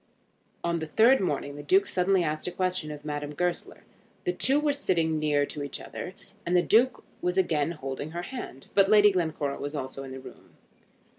[0.63, 3.83] On the third morning the Duke suddenly asked a question of Madame Goesler.
[4.23, 8.09] The two were again sitting near to each other, and the Duke was again holding
[8.09, 10.57] her hand; but Lady Glencora was also in the room.